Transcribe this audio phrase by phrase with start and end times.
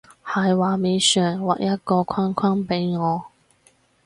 [0.25, 3.23] 喺畫面上畫一個框框畀我